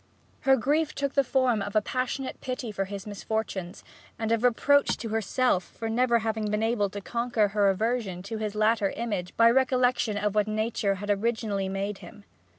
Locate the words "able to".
6.63-7.01